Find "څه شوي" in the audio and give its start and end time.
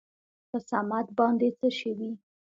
1.59-2.11